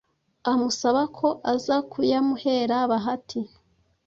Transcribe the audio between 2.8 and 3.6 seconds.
bahati